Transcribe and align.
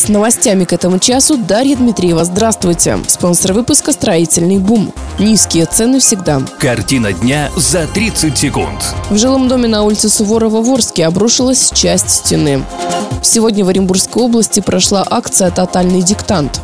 С 0.00 0.08
новостями 0.08 0.64
к 0.64 0.72
этому 0.72 0.98
часу 0.98 1.36
Дарья 1.36 1.76
Дмитриева. 1.76 2.24
Здравствуйте. 2.24 2.98
Спонсор 3.06 3.52
выпуска 3.52 3.92
«Строительный 3.92 4.56
бум». 4.56 4.94
Низкие 5.18 5.66
цены 5.66 6.00
всегда. 6.00 6.40
Картина 6.58 7.12
дня 7.12 7.50
за 7.54 7.86
30 7.86 8.38
секунд. 8.38 8.82
В 9.10 9.18
жилом 9.18 9.46
доме 9.46 9.68
на 9.68 9.82
улице 9.82 10.08
Суворова 10.08 10.62
в 10.62 10.70
Орске 10.70 11.04
обрушилась 11.04 11.70
часть 11.74 12.08
стены. 12.08 12.64
Сегодня 13.22 13.62
в 13.62 13.68
Оренбургской 13.68 14.22
области 14.22 14.60
прошла 14.60 15.06
акция 15.06 15.50
«Тотальный 15.50 16.00
диктант». 16.00 16.62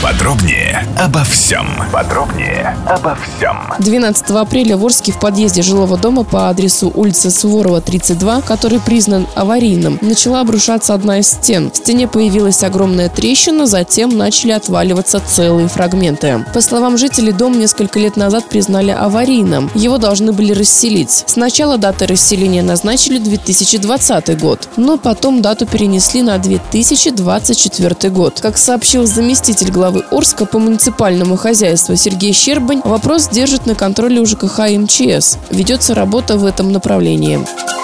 Подробнее 0.00 0.86
обо 0.96 1.24
всем. 1.24 1.66
Подробнее 1.92 2.76
обо 2.86 3.16
всем. 3.16 3.56
12 3.80 4.30
апреля 4.30 4.76
в 4.76 4.84
Орске 4.84 5.10
в 5.10 5.18
подъезде 5.18 5.60
жилого 5.62 5.96
дома 5.96 6.22
по 6.22 6.48
адресу 6.48 6.92
улица 6.94 7.32
Суворова, 7.32 7.80
32, 7.80 8.42
который 8.42 8.78
признан 8.78 9.26
аварийным, 9.34 9.98
начала 10.00 10.42
обрушаться 10.42 10.94
одна 10.94 11.18
из 11.18 11.28
стен. 11.28 11.72
В 11.72 11.76
стене 11.76 12.06
появилась 12.06 12.62
огромная 12.62 13.08
трещина, 13.08 13.66
затем 13.66 14.16
начали 14.16 14.52
отваливаться 14.52 15.20
целые 15.20 15.66
фрагменты. 15.66 16.44
По 16.54 16.60
словам 16.60 16.96
жителей, 16.96 17.32
дом 17.32 17.58
несколько 17.58 17.98
лет 17.98 18.16
назад 18.16 18.48
признали 18.48 18.92
аварийным. 18.92 19.68
Его 19.74 19.98
должны 19.98 20.30
были 20.30 20.52
расселить. 20.52 21.24
Сначала 21.26 21.76
даты 21.76 22.06
расселения 22.06 22.62
назначили 22.62 23.18
2020 23.18 24.40
год, 24.40 24.68
но 24.76 24.96
потом 24.96 25.42
дату 25.42 25.66
перенесли 25.66 26.22
на 26.22 26.38
2024 26.38 28.10
год. 28.12 28.38
Как 28.40 28.56
сообщил 28.56 29.04
заместитель 29.04 29.72
главы 29.72 29.87
Орска 30.10 30.44
по 30.44 30.58
муниципальному 30.58 31.36
хозяйству 31.36 31.96
Сергей 31.96 32.32
Щербань, 32.32 32.82
вопрос 32.84 33.28
держит 33.28 33.66
на 33.66 33.74
контроле 33.74 34.20
у 34.20 34.26
ЖКХ 34.26 34.70
МЧС. 34.70 35.38
Ведется 35.50 35.94
работа 35.94 36.36
в 36.36 36.44
этом 36.44 36.72
направлении. 36.72 37.77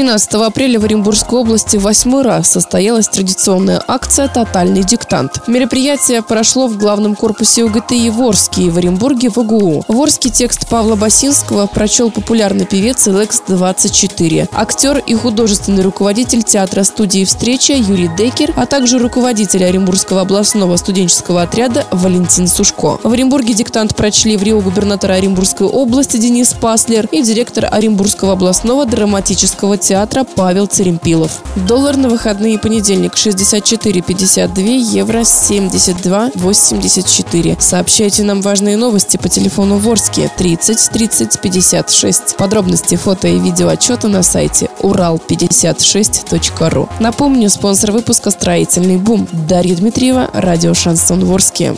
13 0.00 0.32
апреля 0.32 0.80
в 0.80 0.84
Оренбургской 0.84 1.40
области 1.40 1.76
восьмой 1.76 2.22
раз 2.22 2.48
состоялась 2.48 3.06
традиционная 3.06 3.82
акция 3.86 4.28
«Тотальный 4.28 4.82
диктант». 4.82 5.46
Мероприятие 5.46 6.22
прошло 6.22 6.68
в 6.68 6.78
главном 6.78 7.14
корпусе 7.14 7.64
УГТИ 7.64 8.08
в 8.08 8.22
Орске 8.22 8.62
и 8.62 8.70
в 8.70 8.78
Оренбурге 8.78 9.28
в 9.28 9.36
ОГУ. 9.36 9.84
В 9.86 10.00
Орске 10.00 10.30
текст 10.30 10.66
Павла 10.70 10.96
Басинского 10.96 11.66
прочел 11.66 12.10
популярный 12.10 12.64
певец 12.64 13.08
Лекс-24, 13.08 14.48
актер 14.50 15.02
и 15.06 15.14
художественный 15.14 15.82
руководитель 15.82 16.44
театра 16.44 16.82
студии 16.84 17.26
«Встреча» 17.26 17.74
Юрий 17.74 18.08
Декер, 18.16 18.54
а 18.56 18.64
также 18.64 18.98
руководитель 18.98 19.66
Оренбургского 19.66 20.22
областного 20.22 20.78
студенческого 20.78 21.42
отряда 21.42 21.84
Валентин 21.90 22.48
Сушко. 22.48 22.98
В 23.02 23.12
Оренбурге 23.12 23.52
диктант 23.52 23.94
прочли 23.94 24.38
в 24.38 24.42
Рио 24.42 24.62
губернатора 24.62 25.12
Оренбургской 25.12 25.66
области 25.66 26.16
Денис 26.16 26.54
Паслер 26.54 27.06
и 27.12 27.20
директор 27.20 27.68
Оренбургского 27.70 28.32
областного 28.32 28.86
драматического 28.86 29.76
театра 29.90 30.22
Павел 30.22 30.68
Церемпилов. 30.68 31.42
Доллар 31.66 31.96
на 31.96 32.08
выходные 32.08 32.60
понедельник 32.60 33.14
64,52, 33.14 34.78
евро 34.78 35.22
72,84. 35.22 37.60
Сообщайте 37.60 38.22
нам 38.22 38.40
важные 38.40 38.76
новости 38.76 39.16
по 39.16 39.28
телефону 39.28 39.78
Ворске 39.78 40.30
30 40.36 40.90
30 40.92 41.40
56. 41.40 42.36
Подробности 42.36 42.94
фото 42.94 43.26
и 43.26 43.40
видео 43.40 43.66
отчета 43.66 44.06
на 44.06 44.22
сайте 44.22 44.70
урал56.ру. 44.78 46.88
Напомню, 47.00 47.50
спонсор 47.50 47.90
выпуска 47.90 48.30
«Строительный 48.30 48.96
бум» 48.96 49.26
Дарья 49.32 49.74
Дмитриева, 49.74 50.30
радио 50.32 50.72
«Шансон 50.72 51.24
Ворске». 51.24 51.74